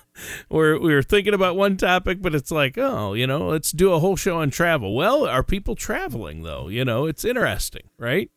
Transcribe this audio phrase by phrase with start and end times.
[0.49, 3.93] we're we were thinking about one topic, but it's like, oh, you know, let's do
[3.93, 4.95] a whole show on travel.
[4.95, 6.67] Well, are people traveling though?
[6.67, 8.31] You know, it's interesting, right?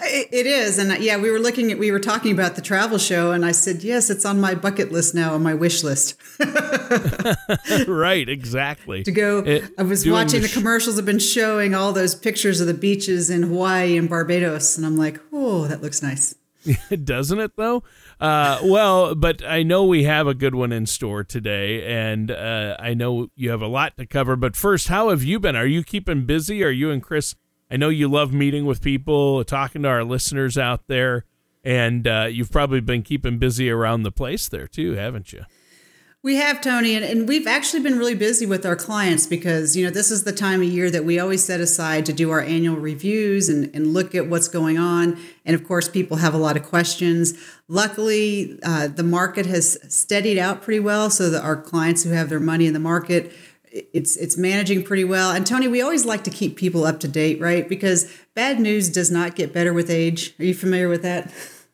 [0.00, 2.96] It is, and uh, yeah, we were looking at we were talking about the travel
[2.96, 6.16] show, and I said yes, it's on my bucket list now, on my wish list.
[7.88, 9.02] right, exactly.
[9.02, 12.14] to go, it, I was watching the, sh- the commercials have been showing all those
[12.14, 16.36] pictures of the beaches in Hawaii and Barbados, and I'm like, oh, that looks nice.
[17.04, 17.82] Doesn't it though?
[18.20, 22.76] Uh, well, but I know we have a good one in store today, and uh,
[22.78, 24.36] I know you have a lot to cover.
[24.36, 25.56] But first, how have you been?
[25.56, 26.62] Are you keeping busy?
[26.62, 27.34] Are you and Chris?
[27.70, 31.24] I know you love meeting with people, talking to our listeners out there,
[31.64, 35.44] and uh, you've probably been keeping busy around the place there too, haven't you?
[36.24, 39.84] We have, Tony, and, and we've actually been really busy with our clients because, you
[39.84, 42.40] know, this is the time of year that we always set aside to do our
[42.40, 45.18] annual reviews and, and look at what's going on.
[45.44, 47.34] And of course, people have a lot of questions.
[47.68, 52.30] Luckily, uh, the market has steadied out pretty well so that our clients who have
[52.30, 53.30] their money in the market,
[53.70, 55.30] it's it's managing pretty well.
[55.30, 57.68] And Tony, we always like to keep people up to date, right?
[57.68, 60.34] Because bad news does not get better with age.
[60.38, 61.30] Are you familiar with that?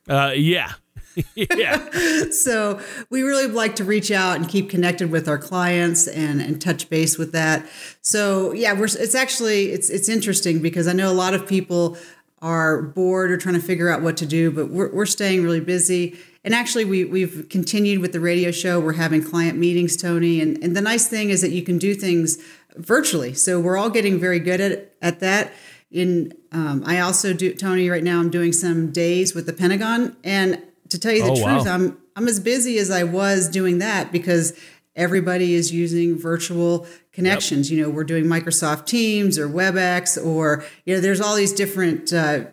[0.09, 0.73] Uh, yeah,
[1.35, 2.31] yeah.
[2.31, 6.61] so we really like to reach out and keep connected with our clients and, and
[6.61, 7.67] touch base with that.
[8.03, 11.97] So yeah, we're it's actually it's it's interesting because I know a lot of people
[12.43, 15.61] are bored or trying to figure out what to do, but we're, we're staying really
[15.61, 16.19] busy.
[16.43, 18.81] And actually, we, we've continued with the radio show.
[18.81, 20.41] We're having client meetings, Tony.
[20.41, 22.39] And, and the nice thing is that you can do things
[22.77, 23.35] virtually.
[23.35, 25.53] So we're all getting very good at, at that.
[25.91, 30.17] In um, I also do, Tony, right now I'm doing some days with the Pentagon.
[30.25, 31.75] And to tell you the oh, truth, wow.
[31.75, 34.59] I'm I'm as busy as I was doing that because
[34.95, 37.71] everybody is using virtual connections.
[37.71, 37.77] Yep.
[37.77, 42.13] You know, we're doing Microsoft Teams or WebEx, or you know, there's all these different
[42.13, 42.47] uh,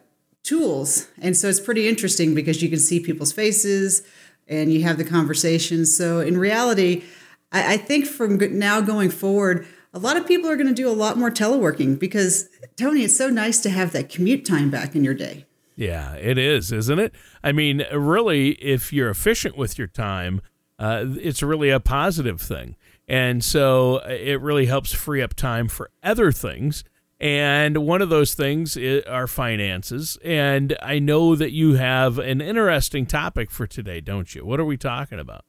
[0.43, 4.03] tools, and so it's pretty interesting because you can see people's faces
[4.47, 5.95] and you have the conversations.
[5.95, 7.03] So in reality,
[7.51, 9.67] I, I think from now going forward.
[9.93, 13.17] A lot of people are going to do a lot more teleworking because Tony, it's
[13.17, 15.46] so nice to have that commute time back in your day.
[15.77, 17.13] Yeah, it is, isn't it?
[17.43, 20.41] I mean, really, if you're efficient with your time,
[20.79, 22.75] uh, it's really a positive thing.
[23.07, 26.83] And so uh, it really helps free up time for other things.
[27.19, 30.17] And one of those things are finances.
[30.23, 34.45] And I know that you have an interesting topic for today, don't you?
[34.45, 35.45] What are we talking about?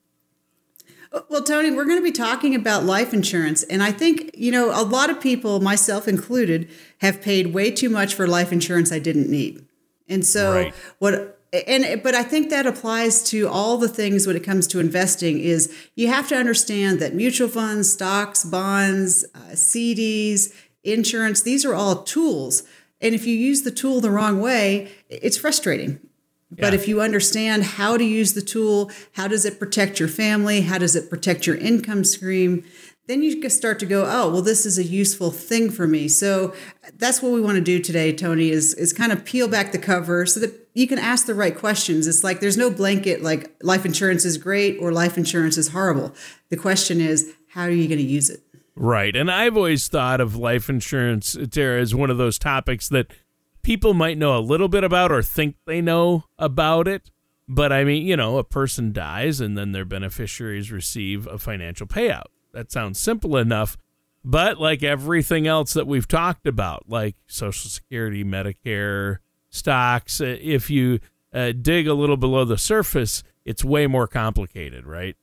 [1.10, 3.62] Uh, well, Tony, we're going to be talking about life insurance.
[3.64, 7.88] And I think, you know, a lot of people, myself included, have paid way too
[7.88, 9.64] much for life insurance I didn't need.
[10.08, 10.74] And so right.
[10.98, 14.80] what and but I think that applies to all the things when it comes to
[14.80, 20.52] investing is you have to understand that mutual funds, stocks, bonds, uh, CDs,
[20.84, 22.64] insurance, these are all tools.
[23.00, 26.00] And if you use the tool the wrong way, it's frustrating.
[26.50, 26.80] But Yeah.
[26.80, 30.62] if you understand how to use the tool, how does it protect your family?
[30.62, 32.64] How does it protect your income stream?
[33.08, 36.08] Then you start to go, oh, well, this is a useful thing for me.
[36.08, 36.54] So
[36.98, 39.78] that's what we want to do today, Tony, is, is kind of peel back the
[39.78, 42.06] cover so that you can ask the right questions.
[42.06, 46.14] It's like there's no blanket like life insurance is great or life insurance is horrible.
[46.50, 48.42] The question is, how are you going to use it?
[48.76, 49.16] Right.
[49.16, 53.10] And I've always thought of life insurance, Tara, as one of those topics that
[53.62, 57.10] people might know a little bit about or think they know about it.
[57.48, 61.86] But I mean, you know, a person dies and then their beneficiaries receive a financial
[61.86, 62.26] payout.
[62.52, 63.76] That sounds simple enough.
[64.24, 69.18] But like everything else that we've talked about, like Social Security, Medicare,
[69.50, 70.98] stocks, uh, if you
[71.32, 75.16] uh, dig a little below the surface, it's way more complicated, right?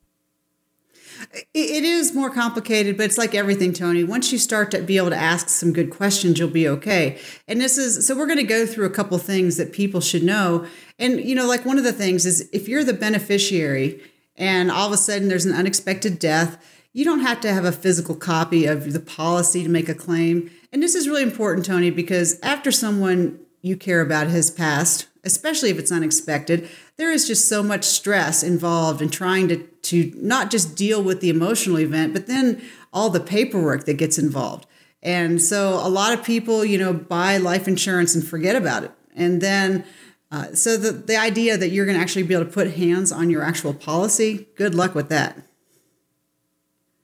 [1.32, 4.04] It- It is more complicated, but it's like everything, Tony.
[4.04, 7.18] Once you start to be able to ask some good questions, you'll be okay.
[7.48, 10.24] And this is so we're going to go through a couple things that people should
[10.24, 10.66] know.
[11.00, 14.02] And you know, like one of the things is if you're the beneficiary
[14.36, 16.58] and all of a sudden there's an unexpected death,
[16.96, 20.50] you don't have to have a physical copy of the policy to make a claim.
[20.72, 25.70] And this is really important, Tony, because after someone you care about has passed, especially
[25.70, 30.50] if it's unexpected, there is just so much stress involved in trying to, to not
[30.50, 32.62] just deal with the emotional event, but then
[32.94, 34.66] all the paperwork that gets involved.
[35.04, 38.92] And so a lot of people, you know, buy life insurance and forget about it.
[39.14, 39.84] And then,
[40.32, 43.12] uh, so the, the idea that you're going to actually be able to put hands
[43.12, 45.38] on your actual policy, good luck with that.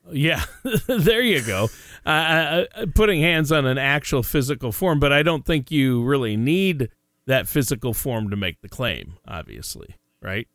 [0.09, 0.43] Yeah,
[0.87, 1.69] there you go.
[2.05, 6.03] Uh, uh, uh, putting hands on an actual physical form, but I don't think you
[6.03, 6.89] really need
[7.27, 10.47] that physical form to make the claim, obviously, right?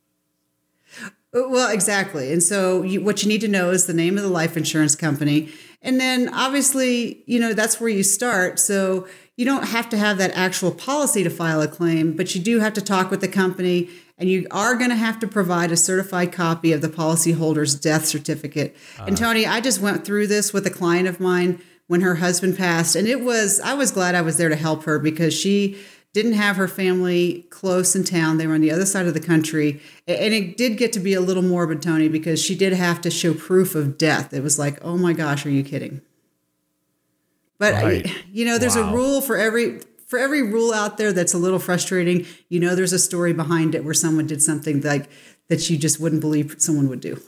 [1.03, 2.33] Uh, Well, exactly.
[2.33, 4.97] And so you, what you need to know is the name of the life insurance
[4.97, 5.51] company.
[5.83, 8.59] And then obviously, you know, that's where you start.
[8.59, 9.07] So
[9.37, 12.59] you don't have to have that actual policy to file a claim, but you do
[12.59, 15.77] have to talk with the company and you are going to have to provide a
[15.77, 18.77] certified copy of the policyholder's death certificate.
[18.99, 19.27] And uh-huh.
[19.27, 22.97] Tony, I just went through this with a client of mine when her husband passed
[22.97, 25.79] and it was I was glad I was there to help her because she
[26.13, 28.39] didn't have her family close in town.
[28.39, 29.83] They were on the other side of the country.
[30.09, 33.11] And it did get to be a little morbid, Tony, because she did have to
[33.11, 34.33] show proof of death.
[34.33, 36.01] It was like, oh my gosh, are you kidding?
[37.59, 38.11] But Right.
[38.33, 38.93] you know, there's Wow.
[38.93, 42.27] a rule for every for every rule out there that's a little frustrating.
[42.49, 45.09] You know, there's a story behind it where someone did something like
[45.49, 47.21] that you just wouldn't believe someone would do.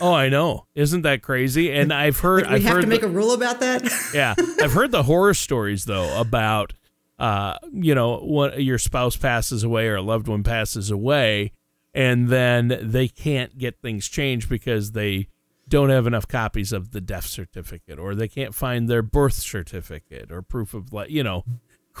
[0.00, 0.66] Oh, I know.
[0.76, 1.72] Isn't that crazy?
[1.72, 2.46] And I've heard.
[2.46, 3.82] We I've have heard to make the- a rule about that.
[4.14, 6.72] yeah, I've heard the horror stories though about,
[7.18, 11.52] uh, you know, when your spouse passes away or a loved one passes away,
[11.94, 15.26] and then they can't get things changed because they
[15.68, 20.30] don't have enough copies of the death certificate, or they can't find their birth certificate
[20.32, 21.44] or proof of, li- you know,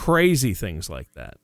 [0.04, 1.38] crazy things like that.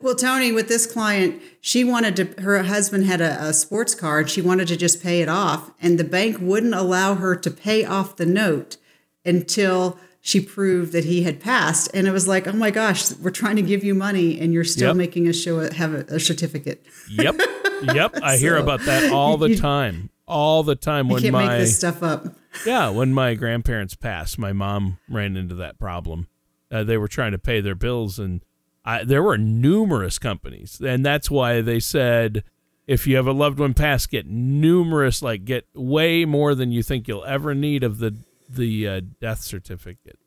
[0.00, 4.20] Well, Tony, with this client, she wanted to, her husband had a, a sports car
[4.20, 5.72] and she wanted to just pay it off.
[5.82, 8.76] And the bank wouldn't allow her to pay off the note
[9.24, 11.90] until she proved that he had passed.
[11.92, 14.64] And it was like, oh my gosh, we're trying to give you money and you're
[14.64, 14.96] still Yep.
[14.96, 16.86] making us show a, have a, a certificate.
[17.10, 17.34] Yep,
[17.94, 18.14] yep.
[18.22, 21.08] I hear about that all the time, all the time.
[21.08, 22.26] You When can't my make this stuff up.
[22.64, 26.28] Yeah, when my grandparents passed, my mom ran into that problem.
[26.70, 28.44] Uh, they were trying to pay their bills, and
[28.84, 32.44] I, there were numerous companies, and that's why they said
[32.86, 36.82] if you have a loved one pass, get numerous, like get way more than you
[36.82, 38.16] think you'll ever need of the
[38.48, 40.18] the uh, death certificate.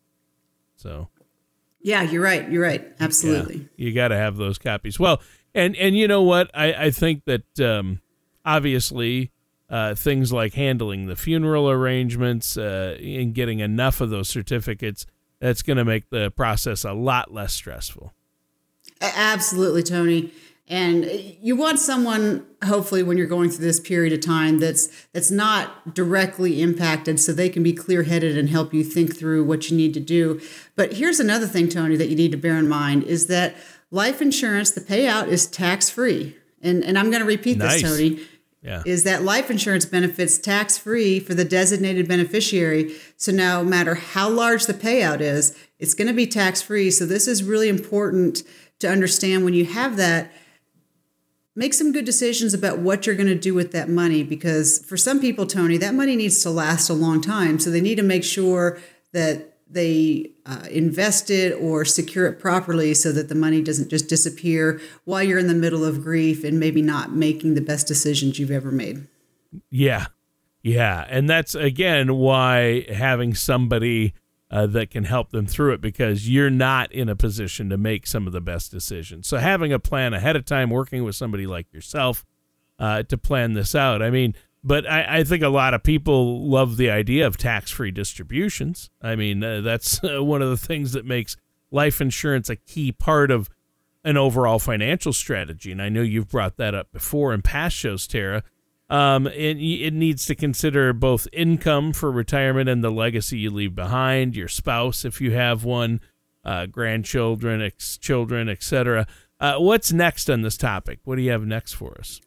[0.76, 1.10] So
[1.82, 2.50] Yeah, you're right.
[2.50, 2.86] You're right.
[3.00, 3.58] Absolutely.
[3.58, 5.00] yeah, you got to have those copies.
[5.00, 5.22] Well,
[5.54, 6.50] and and you know what?
[6.54, 8.02] I I think that um,
[8.46, 9.32] obviously
[9.70, 15.06] uh, things like handling the funeral arrangements uh, and getting enough of those certificates
[15.44, 18.14] that's going to make the process a lot less stressful.
[19.02, 20.32] Absolutely, Tony.
[20.70, 21.10] And uh,
[21.42, 25.94] you want someone, hopefully, when you're going through this period of time, that's that's not
[25.94, 29.94] directly impacted, so they can be clear-headed and help you think through what you need
[29.96, 30.40] to do.
[30.78, 33.56] But here's another thing, Tony, that you need to bear in mind is that
[33.92, 36.38] life insurance, the payout is tax-free.
[36.62, 37.82] And and I'm going to repeat Nice.
[37.82, 38.22] this, Tony
[38.64, 38.82] Yeah.
[38.86, 42.96] is that life insurance benefits tax free for the designated beneficiary.
[43.18, 46.90] So no matter how large the payout is, it's going to be tax free.
[46.90, 48.44] So this is really important
[48.80, 50.32] to understand when you have that.
[51.56, 54.98] Make some good decisions about what you're going to do with that money because for
[54.98, 57.60] some people, Tony, that money needs to last a long time.
[57.60, 58.80] So they need to make sure
[59.12, 64.08] that they uh, invest it or secure it properly so that the money doesn't just
[64.08, 68.40] disappear while you're in the middle of grief and maybe not making the best decisions
[68.40, 69.08] you've ever made.
[69.70, 70.08] Yeah.
[70.62, 71.06] Yeah.
[71.10, 74.14] And that's, again, why having somebody
[74.50, 78.06] uh, that can help them through it because you're not in a position to make
[78.06, 79.28] some of the best decisions.
[79.28, 82.24] So having a plan ahead of time, working with somebody like yourself
[82.78, 84.02] uh, to plan this out.
[84.02, 87.92] I mean, but I, I, think a lot of people love the idea of tax-free
[87.92, 88.90] distributions.
[89.02, 91.36] I mean, uh, that's one of the things that makes
[91.72, 93.50] life insurance a key part of
[94.04, 95.72] an overall financial strategy.
[95.72, 98.44] And I know you've brought that up before in past shows, Tara.
[98.90, 103.76] Um, it, it needs to consider both income for retirement and the legacy you leave
[103.76, 106.02] behind, your spouse if you have one,
[106.46, 109.08] uh, grandchildren, ex- children, etc.
[109.40, 111.00] Uh, what's next on this topic?
[111.06, 112.22] What do you have next for us?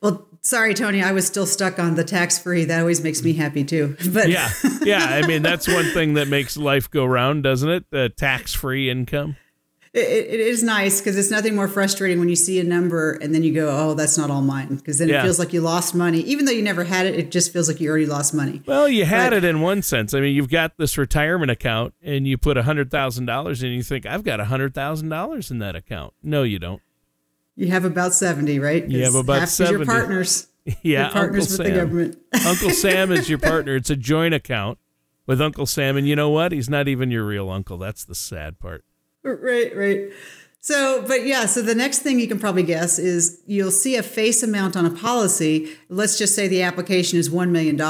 [0.00, 2.64] Well, sorry, Tony, I was still stuck on the tax free.
[2.64, 3.96] That always makes me happy too.
[4.16, 4.50] But yeah,
[4.82, 7.84] yeah, I mean that's one thing that makes life go round, doesn't it?
[7.90, 9.36] The tax free income
[9.96, 13.34] it, it is nice because it's nothing more frustrating when you see a number and
[13.34, 14.76] then you go, oh, that's not all mine.
[14.76, 15.20] Because then yeah.
[15.20, 16.20] it feels like you lost money.
[16.20, 18.62] Even though you never had it, it just feels like you already lost money.
[18.66, 20.12] Well, you had but, it in one sense.
[20.12, 24.04] I mean, you've got this retirement account and you put $100,000 in, and you think,
[24.04, 26.12] I've got $100,000 in that account.
[26.22, 26.82] No, you don't.
[27.56, 28.88] You have about 70, right?
[28.88, 29.78] You have about half 70.
[29.78, 30.46] your partners.
[30.82, 31.64] Yeah, your partners Uncle with Sam.
[31.64, 32.18] the government.
[32.44, 33.76] Uncle Sam is your partner.
[33.76, 34.78] It's a joint account
[35.24, 35.96] with Uncle Sam.
[35.96, 36.50] And you know what?
[36.50, 37.78] He's not even your real uncle.
[37.78, 38.84] That's the sad part.
[39.22, 40.08] Right, right.
[40.60, 44.02] So, but yeah, so the next thing you can probably guess is you'll see a
[44.02, 45.70] face amount on a policy.
[45.88, 47.80] Let's just say the application is $1 million.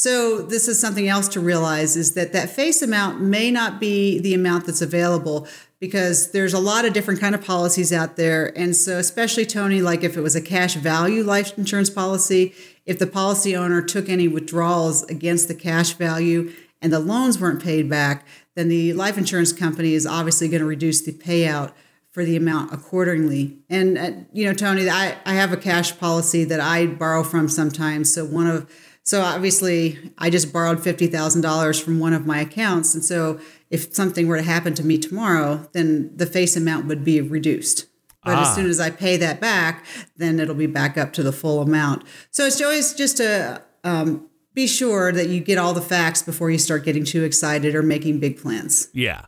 [0.00, 4.18] So, this is something else to realize is that that face amount may not be
[4.18, 5.46] the amount that's available
[5.78, 8.50] because there's a lot of different kind of policies out there.
[8.58, 12.54] And so, especially Tony, like if it was a cash value life insurance policy,
[12.86, 17.62] if the policy owner took any withdrawals against the cash value and the loans weren't
[17.62, 18.26] paid back,
[18.56, 21.72] then the life insurance company is obviously going to reduce the payout
[22.10, 23.58] for the amount accordingly.
[23.68, 27.50] And uh, you know, Tony, I, I have a cash policy that I borrow from
[27.50, 28.14] sometimes.
[28.14, 28.66] So one of
[29.02, 33.40] so obviously I just borrowed fifty thousand dollars from one of my accounts, and so
[33.70, 37.86] if something were to happen to me tomorrow, then the face amount would be reduced.
[38.24, 38.48] But ah.
[38.48, 41.62] as soon as I pay that back, then it'll be back up to the full
[41.62, 42.04] amount.
[42.30, 46.50] So it's always just to um, be sure that you get all the facts before
[46.50, 48.88] you start getting too excited or making big plans.
[48.92, 49.26] Yeah.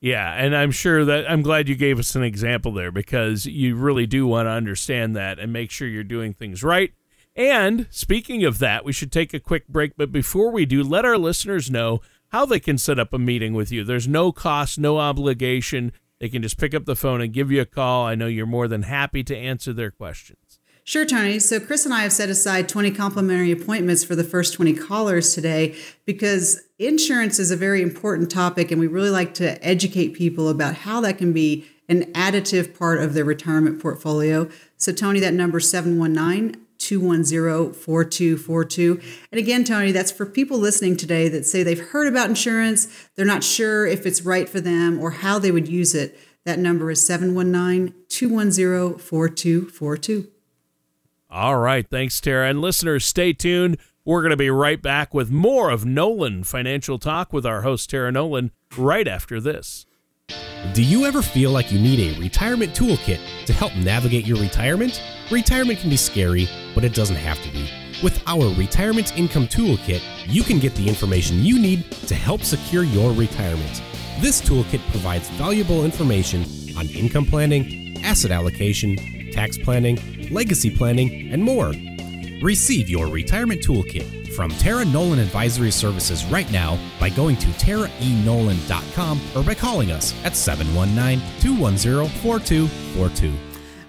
[0.00, 3.74] Yeah, and I'm sure that I'm glad you gave us an example there because you
[3.74, 6.92] really do want to understand that and make sure you're doing things right.
[7.38, 9.92] And speaking of that, we should take a quick break.
[9.96, 13.54] But before we do, let our listeners know how they can set up a meeting
[13.54, 13.84] with you.
[13.84, 15.92] There's no cost, no obligation.
[16.18, 18.04] They can just pick up the phone and give you a call.
[18.06, 20.58] I know you're more than happy to answer their questions.
[20.82, 21.38] Sure, Tony.
[21.38, 25.32] So Chris and I have set aside 20 complimentary appointments for the first 20 callers
[25.32, 25.76] today
[26.06, 30.74] because insurance is a very important topic and we really like to educate people about
[30.74, 34.48] how that can be an additive part of their retirement portfolio.
[34.76, 39.00] So Tony, that number 719 210 4242.
[39.32, 43.26] And again, Tony, that's for people listening today that say they've heard about insurance, they're
[43.26, 46.18] not sure if it's right for them or how they would use it.
[46.44, 50.28] That number is 719 210 4242.
[51.30, 51.86] All right.
[51.88, 52.48] Thanks, Tara.
[52.48, 53.76] And listeners, stay tuned.
[54.04, 57.90] We're going to be right back with more of Nolan Financial Talk with our host,
[57.90, 59.84] Tara Nolan, right after this.
[60.74, 65.02] Do you ever feel like you need a retirement toolkit to help navigate your retirement?
[65.30, 67.68] Retirement can be scary, but it doesn't have to be.
[68.02, 72.84] With our Retirement Income Toolkit, you can get the information you need to help secure
[72.84, 73.82] your retirement.
[74.20, 76.44] This toolkit provides valuable information
[76.76, 78.96] on income planning, asset allocation,
[79.32, 79.98] tax planning,
[80.30, 81.72] legacy planning, and more.
[82.40, 89.20] Receive your retirement toolkit from Tara Nolan Advisory Services right now by going to taraenolan.com
[89.34, 93.34] or by calling us at 719 210 4242.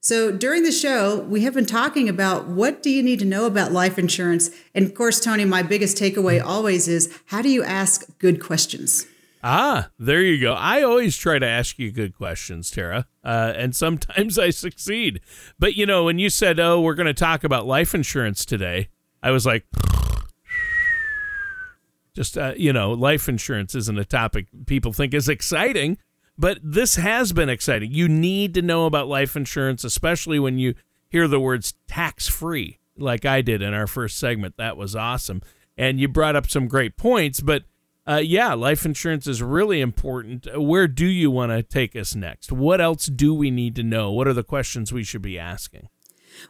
[0.00, 3.46] So during the show, we have been talking about what do you need to know
[3.46, 4.50] about life insurance?
[4.72, 9.06] And of course, Tony, my biggest takeaway always is how do you ask good questions?
[9.42, 10.52] Ah, there you go.
[10.52, 15.20] I always try to ask you good questions, Tara, uh, and sometimes I succeed.
[15.58, 18.88] But you know, when you said, "Oh, we're going to talk about life insurance today,"
[19.22, 19.64] I was like,
[22.16, 25.98] just uh, you know, life insurance isn't a topic people think is exciting
[26.38, 27.92] but this has been exciting.
[27.92, 30.74] You need to know about life insurance, especially when you
[31.08, 34.56] hear the words tax free, like I did in our first segment.
[34.56, 35.42] That was awesome.
[35.76, 37.64] And you brought up some great points, but
[38.06, 40.46] uh, yeah, life insurance is really important.
[40.56, 42.50] Where do you want to take us next?
[42.50, 44.10] What else do we need to know?
[44.12, 45.88] What are the questions we should be asking?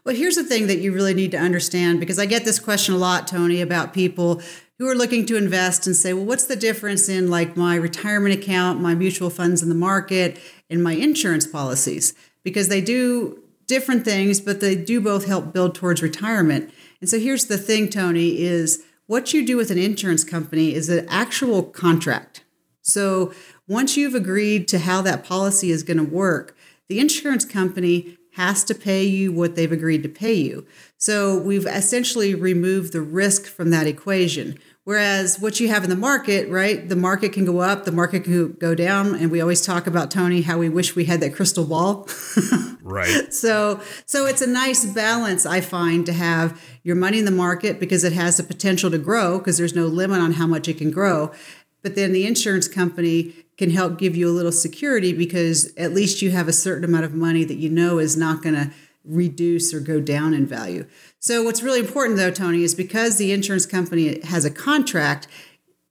[0.05, 2.95] Well, here's the thing that you really need to understand because I get this question
[2.95, 4.43] a lot, Tony, about people
[4.79, 8.35] who are looking to invest and say, well, what's the difference in like my retirement
[8.35, 10.39] account, my mutual funds in the market,
[10.71, 12.15] and my insurance policies?
[12.45, 16.73] Because they do different things, but they do both help build towards retirement.
[17.01, 20.89] And so here's the thing, Tony, is what you do with an insurance company is
[20.89, 22.45] an actual contract.
[22.83, 23.33] So
[23.67, 26.57] once you've agreed to how that policy is going to work,
[26.89, 30.67] the insurance company has to pay you what they've agreed to pay you.
[30.97, 34.59] So we've essentially removed the risk from that equation.
[34.89, 36.89] Whereas what you have in the market, right?
[36.89, 40.11] The market can go up, the market can go down, and we always talk about
[40.11, 42.09] Tony how we wish we had that crystal ball.
[42.83, 43.31] right.
[43.31, 47.79] So so it's a nice balance I find to have your money in the market
[47.79, 50.79] because it has the potential to grow because there's no limit on how much it
[50.79, 51.33] can grow.
[51.83, 56.23] But then the insurance company can help give you a little security because at least
[56.23, 58.71] you have a certain amount of money that you know is not going to
[59.09, 60.87] reduce or go down in value.
[61.19, 65.27] So, what's really important though, Tony, is because the insurance company has a contract,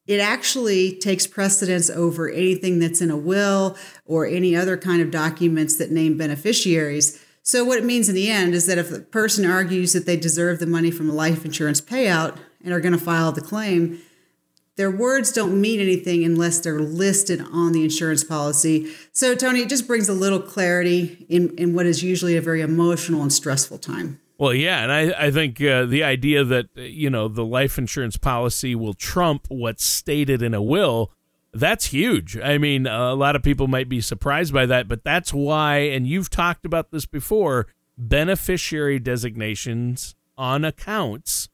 [0.05, 5.11] it actually takes precedence over anything that's in a will or any other kind of
[5.11, 7.21] documents that name beneficiaries.
[7.43, 10.17] So, what it means in the end is that if the person argues that they
[10.17, 14.01] deserve the money from a life insurance payout and are going to file the claim,
[14.77, 18.91] their words don't mean anything unless they're listed on the insurance policy.
[19.11, 22.61] So, Tony, it just brings a little clarity in, in what is usually a very
[22.61, 24.21] emotional and stressful time.
[24.37, 28.17] Well, yeah, and I, I think uh, the idea that you know the life insurance
[28.17, 31.11] policy will trump what's stated in a will,
[31.53, 32.37] that's huge.
[32.37, 35.77] I mean, a lot of people might be surprised by that, but that's why.
[35.77, 37.65] And you've talked about this before:
[37.97, 41.49] beneficiary designations on accounts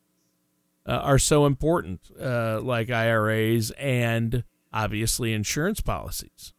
[0.86, 6.54] uh, are so important, uh, like IRAs and obviously insurance policies.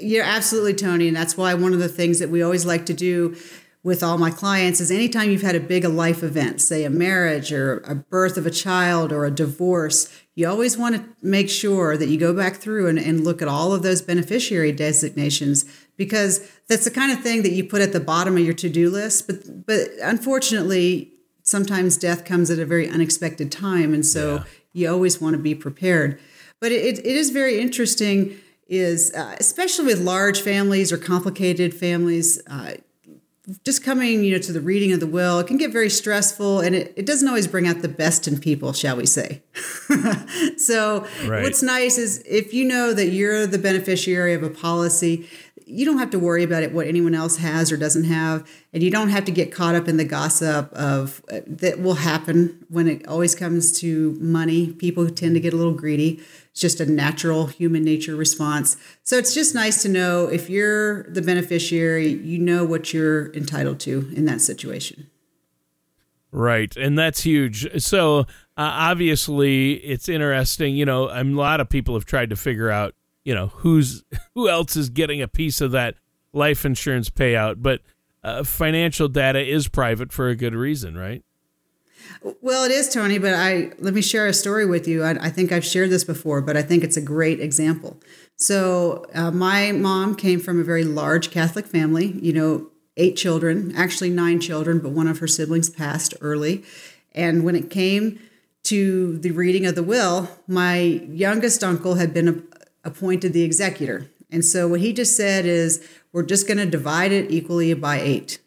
[0.00, 2.94] You're absolutely, Tony, and that's why one of the things that we always like to
[2.94, 3.36] do
[3.82, 7.50] with all my clients is anytime you've had a big life event, say a marriage
[7.50, 11.96] or a birth of a child or a divorce, you always want to make sure
[11.96, 15.64] that you go back through and, and look at all of those beneficiary designations
[15.96, 18.90] because that's the kind of thing that you put at the bottom of your to-do
[18.90, 19.26] list.
[19.26, 21.12] But but unfortunately,
[21.50, 23.92] sometimes death comes at a very unexpected time.
[23.92, 24.44] And so yeah.
[24.72, 26.18] you always want to be prepared.
[26.60, 28.36] But it, it is very interesting
[28.68, 32.74] is uh, especially with large families or complicated families uh,
[33.64, 36.60] just coming you know to the reading of the will it can get very stressful
[36.60, 39.42] and it, it doesn't always bring out the best in people shall we say
[40.56, 41.42] so right.
[41.42, 45.28] what's nice is if you know that you're the beneficiary of a policy
[45.70, 48.82] you don't have to worry about it what anyone else has or doesn't have and
[48.82, 52.64] you don't have to get caught up in the gossip of uh, that will happen
[52.68, 54.72] when it always comes to money.
[54.72, 56.20] People tend to get a little greedy.
[56.50, 58.76] It's just a natural human nature response.
[59.04, 63.80] So it's just nice to know if you're the beneficiary you know what you're entitled
[63.80, 65.08] to in that situation.
[66.32, 67.82] Right and that's huge.
[67.82, 68.24] So uh,
[68.56, 73.34] obviously it's interesting you know a lot of people have tried to figure out you
[73.34, 74.04] know who's
[74.34, 75.94] who else is getting a piece of that
[76.32, 77.56] life insurance payout?
[77.58, 77.80] But
[78.22, 81.22] uh, financial data is private for a good reason right?
[82.40, 85.02] Well it is tony but i let me share a story with you.
[85.02, 88.00] I, I think i've shared this before but i think it's a great example.
[88.36, 93.72] So uh, my mom came from a very large catholic family you know eight children
[93.76, 96.64] actually nine children but one of her siblings passed early.
[97.12, 98.20] And when it came
[98.64, 102.34] to the reading of the will my youngest uncle had been a,
[102.84, 104.10] appointed the executor.
[104.30, 108.00] And so what he just said is, we're just going to divide it equally by
[108.00, 108.38] eight.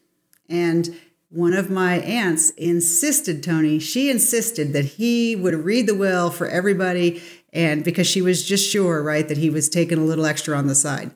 [0.50, 0.98] And
[1.30, 6.48] one of my aunts insisted, Tony, she insisted that he would read the will for
[6.48, 7.22] everybody.
[7.52, 10.68] And because she was just sure, right, that he was taking a little extra on
[10.68, 11.12] the side.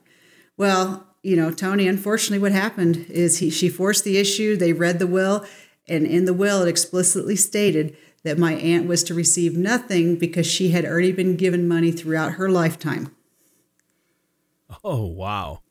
[0.57, 4.55] Well, you know, Tony, unfortunately, what happened is he, she forced the issue.
[4.55, 5.45] They read the will.
[5.87, 10.45] And in the will, it explicitly stated that my aunt was to receive nothing because
[10.47, 13.15] she had already been given money throughout her lifetime.
[14.83, 15.61] Oh, wow.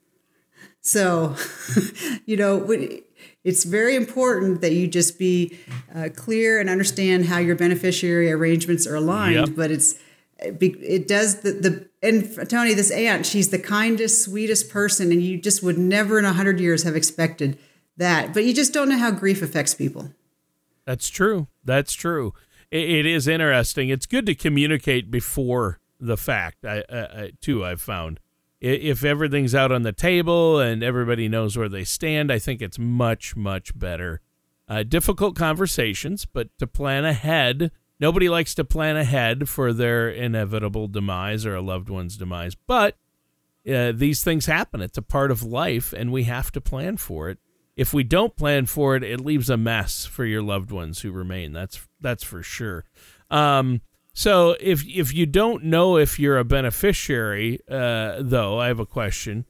[0.80, 1.34] So,
[2.26, 2.64] you know,
[3.44, 5.58] it's very important that you just be
[5.94, 9.48] uh, clear and understand how your beneficiary arrangements are aligned.
[9.48, 9.56] Yep.
[9.56, 9.96] But it's
[10.38, 15.38] it does the the and Tony, this aunt, she's the kindest, sweetest person, and you
[15.38, 17.58] just would never in a hundred years have expected
[17.96, 18.32] that.
[18.34, 20.12] But you just don't know how grief affects people.
[20.86, 21.48] That's true.
[21.64, 22.32] That's true
[22.70, 23.88] it is interesting.
[23.88, 26.64] It's good to communicate before the fact.
[26.64, 28.20] I, I too I've found
[28.60, 32.78] if everything's out on the table and everybody knows where they stand, I think it's
[32.78, 34.20] much, much better.
[34.68, 37.70] Uh, difficult conversations, but to plan ahead.
[38.00, 42.96] Nobody likes to plan ahead for their inevitable demise or a loved one's demise, but
[43.70, 44.80] uh, these things happen.
[44.80, 47.38] It's a part of life, and we have to plan for it.
[47.76, 51.12] If we don't plan for it, it leaves a mess for your loved ones who
[51.12, 51.52] remain.
[51.52, 52.84] That's that's for sure.
[53.30, 53.82] Um,
[54.14, 58.86] so if if you don't know if you're a beneficiary, uh, though, I have a
[58.86, 59.44] question.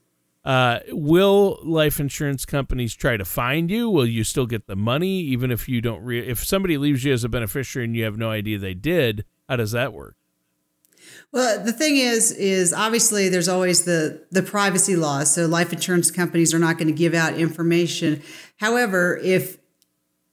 [0.44, 3.90] Uh, will life insurance companies try to find you?
[3.90, 6.02] Will you still get the money even if you don't?
[6.04, 9.24] Re- if somebody leaves you as a beneficiary and you have no idea they did,
[9.48, 10.16] how does that work?
[11.32, 15.34] Well, the thing is, is obviously there's always the the privacy laws.
[15.34, 18.22] So life insurance companies are not going to give out information.
[18.58, 19.58] However, if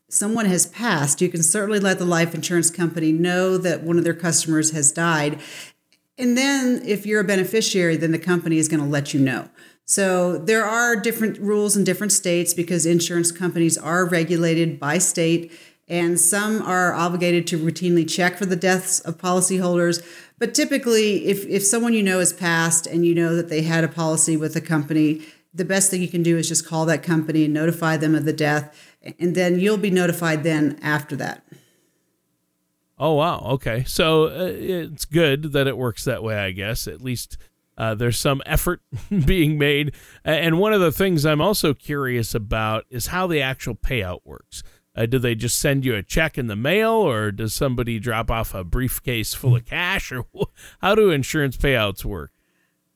[0.09, 4.03] someone has passed, you can certainly let the life insurance company know that one of
[4.03, 5.39] their customers has died.
[6.17, 9.49] And then if you're a beneficiary, then the company is going to let you know.
[9.85, 15.51] So there are different rules in different states because insurance companies are regulated by state
[15.89, 20.01] and some are obligated to routinely check for the deaths of policyholders.
[20.43, 23.85] But typically, if, if someone you know has passed and you know that they had
[23.85, 25.21] a policy with a company,
[25.53, 28.25] the best thing you can do is just call that company and notify them of
[28.25, 28.75] the death
[29.19, 31.45] and then you'll be notified then after that.
[32.97, 33.85] Oh wow, okay.
[33.85, 36.87] So uh, it's good that it works that way, I guess.
[36.87, 37.37] At least
[37.77, 38.81] uh, there's some effort
[39.25, 39.95] being made.
[40.25, 44.61] And one of the things I'm also curious about is how the actual payout works.
[44.95, 48.29] Uh, do they just send you a check in the mail, or does somebody drop
[48.29, 50.25] off a briefcase full of cash, or
[50.81, 52.31] how do insurance payouts work?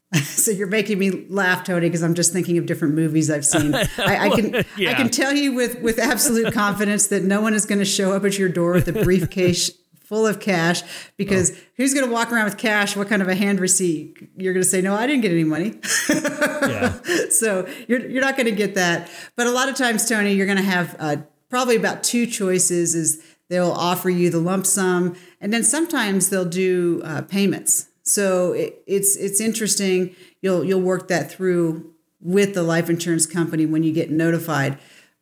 [0.24, 3.76] so you're making me laugh, Tony, because I'm just thinking of different movies I've seen.
[3.76, 4.92] I, I can yeah.
[4.92, 8.14] I can tell you with with absolute confidence that no one is going to show
[8.14, 9.72] up at your door with a briefcase
[10.06, 10.84] full of cash
[11.18, 11.56] because oh.
[11.76, 12.96] who's going to walk around with cash?
[12.96, 14.30] What kind of a hand receipt?
[14.38, 15.78] You're going to say, no, I didn't get any money.
[16.10, 16.98] yeah.
[17.30, 19.10] So you're you're not going to get that.
[19.36, 21.18] But a lot of times, Tony, you're going to have uh,
[21.50, 22.96] probably about two choices.
[22.96, 27.88] Is they'll offer you the lump sum, and then sometimes they'll do uh, payments.
[28.04, 30.16] So it, it's it's interesting.
[30.42, 34.78] You'll you'll work that through with the life insurance company when you get notified.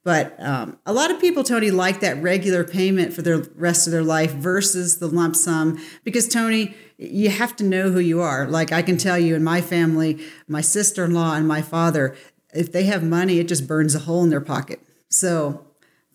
[0.05, 3.91] But um, a lot of people, Tony, like that regular payment for the rest of
[3.91, 8.47] their life versus the lump sum because, Tony, you have to know who you are.
[8.47, 12.15] Like I can tell you in my family, my sister in law and my father,
[12.53, 14.79] if they have money, it just burns a hole in their pocket.
[15.09, 15.64] So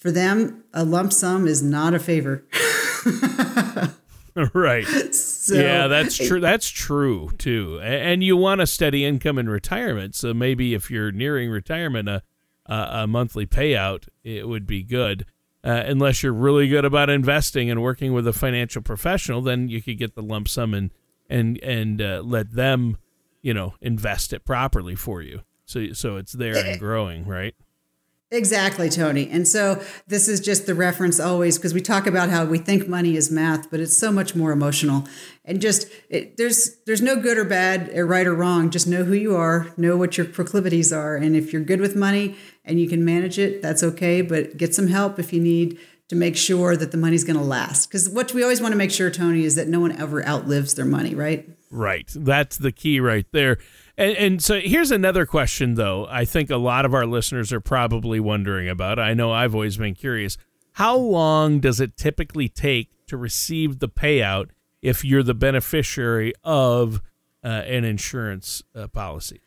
[0.01, 2.45] for them, a lump sum is not a favor.
[4.55, 4.87] right.
[5.15, 6.41] So, yeah, that's true.
[6.41, 7.79] That's true too.
[7.83, 10.15] And you want a steady income in retirement.
[10.15, 12.23] So maybe if you're nearing retirement, a
[12.67, 15.27] a monthly payout it would be good.
[15.63, 19.83] Uh, unless you're really good about investing and working with a financial professional, then you
[19.83, 20.91] could get the lump sum and
[21.29, 22.97] and and uh, let them,
[23.43, 25.43] you know, invest it properly for you.
[25.67, 27.55] So so it's there and growing, right?
[28.33, 29.29] Exactly, Tony.
[29.29, 32.87] And so this is just the reference always because we talk about how we think
[32.87, 35.05] money is math, but it's so much more emotional.
[35.45, 38.71] And just it, there's there's no good or bad, or right or wrong.
[38.71, 41.97] Just know who you are, know what your proclivities are, and if you're good with
[41.97, 44.23] money and you can manage it, that's okay.
[44.23, 47.45] But get some help if you need to make sure that the money's going to
[47.45, 47.89] last.
[47.89, 50.75] Because what we always want to make sure, Tony, is that no one ever outlives
[50.75, 51.49] their money, right?
[51.71, 52.11] Right.
[52.15, 53.59] That's the key right there.
[54.01, 56.07] And, and so here's another question, though.
[56.09, 58.99] I think a lot of our listeners are probably wondering about.
[58.99, 60.39] I know I've always been curious.
[60.73, 64.49] How long does it typically take to receive the payout
[64.81, 67.03] if you're the beneficiary of
[67.45, 69.43] uh, an insurance uh, policy?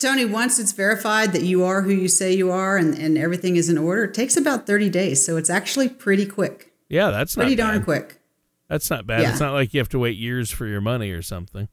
[0.00, 3.54] Tony, once it's verified that you are who you say you are and, and everything
[3.54, 5.24] is in order, it takes about 30 days.
[5.24, 6.72] So it's actually pretty quick.
[6.88, 8.20] Yeah, that's pretty darn quick.
[8.68, 9.22] That's not bad.
[9.22, 9.30] Yeah.
[9.30, 11.68] It's not like you have to wait years for your money or something.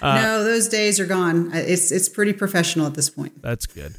[0.00, 1.50] Uh, no, those days are gone.
[1.52, 3.42] It's it's pretty professional at this point.
[3.42, 3.94] That's good.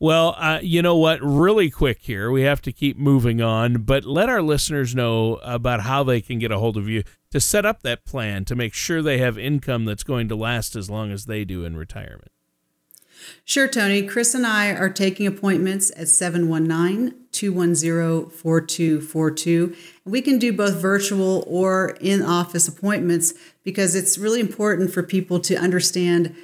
[0.00, 1.20] Well, uh, you know what?
[1.22, 5.80] Really quick here, we have to keep moving on, but let our listeners know about
[5.80, 8.74] how they can get a hold of you to set up that plan to make
[8.74, 12.30] sure they have income that's going to last as long as they do in retirement.
[13.44, 14.02] Sure, Tony.
[14.02, 19.76] Chris and I are taking appointments at 719 210 4242.
[20.04, 23.34] We can do both virtual or in office appointments
[23.68, 26.34] because it's really important for people to understand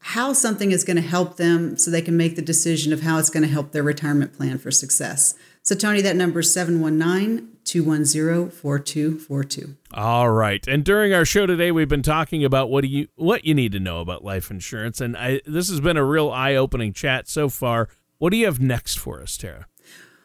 [0.00, 3.18] how something is going to help them so they can make the decision of how
[3.18, 5.36] it's going to help their retirement plan for success.
[5.62, 9.76] So, Tony, that number is 719 210 4242.
[9.94, 10.66] All right.
[10.66, 13.70] And during our show today, we've been talking about what do you what you need
[13.70, 15.00] to know about life insurance.
[15.00, 17.88] And I, this has been a real eye opening chat so far.
[18.18, 19.68] What do you have next for us, Tara?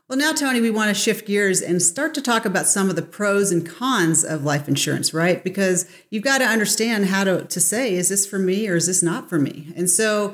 [0.08, 2.96] Well, now, Tony, we want to shift gears and start to talk about some of
[2.96, 5.44] the pros and cons of life insurance, right?
[5.44, 8.88] Because you've got to understand how to, to say, is this for me or is
[8.88, 9.74] this not for me?
[9.76, 10.34] And so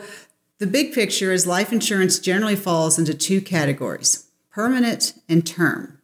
[0.59, 5.99] the big picture is life insurance generally falls into two categories permanent and term.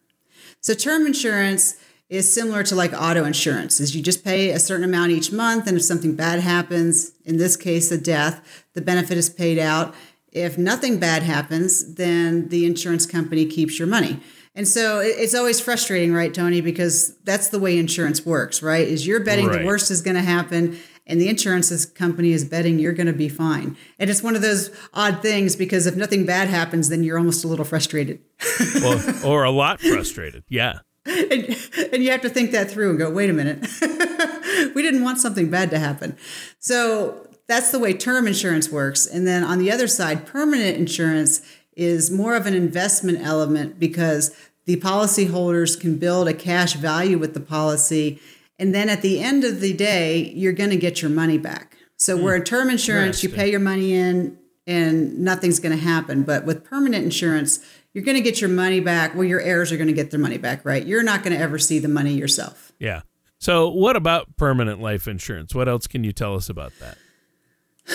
[0.60, 1.76] So, term insurance
[2.08, 5.68] is similar to like auto insurance is you just pay a certain amount each month
[5.68, 9.94] and if something bad happens in this case a death the benefit is paid out
[10.32, 14.20] if nothing bad happens, then the insurance company keeps your money.
[14.54, 16.60] And so it's always frustrating, right, Tony?
[16.60, 18.86] Because that's the way insurance works, right?
[18.86, 19.60] Is you're betting right.
[19.60, 23.12] the worst is going to happen, and the insurance company is betting you're going to
[23.12, 23.76] be fine.
[23.98, 27.44] And it's one of those odd things because if nothing bad happens, then you're almost
[27.44, 28.20] a little frustrated.
[28.76, 30.80] well, or a lot frustrated, yeah.
[31.06, 31.56] And,
[31.94, 33.60] and you have to think that through and go, wait a minute,
[34.74, 36.16] we didn't want something bad to happen.
[36.58, 39.06] So that's the way term insurance works.
[39.06, 41.42] And then on the other side, permanent insurance
[41.76, 44.34] is more of an investment element because
[44.66, 48.20] the policyholders can build a cash value with the policy.
[48.58, 51.76] And then at the end of the day, you're going to get your money back.
[51.96, 52.22] So, mm.
[52.22, 56.22] where in term insurance, you pay your money in and nothing's going to happen.
[56.22, 57.58] But with permanent insurance,
[57.92, 59.14] you're going to get your money back.
[59.14, 60.86] Well, your heirs are going to get their money back, right?
[60.86, 62.72] You're not going to ever see the money yourself.
[62.78, 63.00] Yeah.
[63.38, 65.54] So, what about permanent life insurance?
[65.54, 66.96] What else can you tell us about that?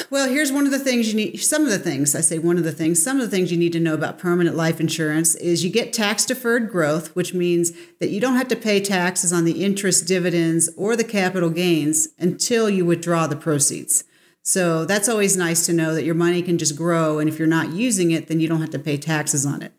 [0.10, 1.38] Well, here's one of the things you need.
[1.38, 3.58] Some of the things I say, one of the things, some of the things you
[3.58, 7.71] need to know about permanent life insurance is you get tax deferred growth, which means
[8.00, 12.10] that you don't have to pay taxes on the interest, dividends, or the capital gains
[12.19, 14.04] until you withdraw the proceeds.
[14.41, 17.19] So that's always nice to know that your money can just grow.
[17.19, 19.74] And if you're not using it, then you don't have to pay taxes on it.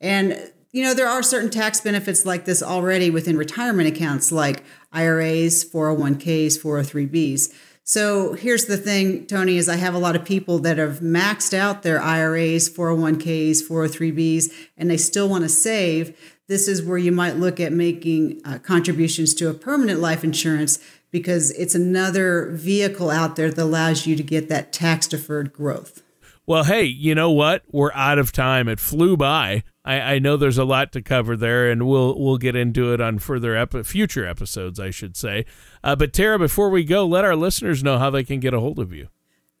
[0.00, 4.62] And you know, there are certain tax benefits like this already within retirement accounts like
[4.92, 7.54] IRAs, 401ks, 403bs.
[7.88, 11.54] So here's the thing, Tony, is I have a lot of people that have maxed
[11.54, 16.18] out their IRAs, 401ks, 403bs, and they still want to save.
[16.48, 20.80] This is where you might look at making uh, contributions to a permanent life insurance
[21.12, 26.02] because it's another vehicle out there that allows you to get that tax deferred growth.
[26.44, 27.62] Well, hey, you know what?
[27.70, 28.66] We're out of time.
[28.68, 29.62] It flew by.
[29.86, 33.00] I, I know there's a lot to cover there, and we'll we'll get into it
[33.00, 35.46] on further epi- future episodes, I should say.
[35.82, 38.60] Uh, but Tara, before we go, let our listeners know how they can get a
[38.60, 39.08] hold of you.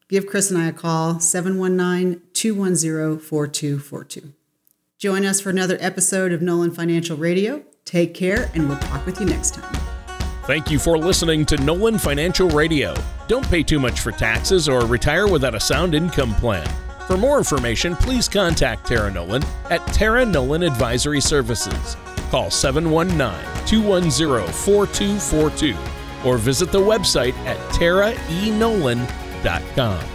[0.08, 4.34] Give Chris and I a call, 719 210 4242.
[4.97, 7.63] Join us for another episode of Nolan Financial Radio.
[7.86, 9.75] Take care, and we'll talk with you next time.
[10.43, 12.93] Thank you for listening to Nolan Financial Radio.
[13.28, 16.67] Don't pay too much for taxes or retire without a sound income plan.
[17.08, 21.96] For more information, please contact Tara Nolan at Tara Nolan Advisory Services.
[22.32, 25.78] Call 719 210 4242
[26.28, 30.14] or visit the website at taraenolan.com.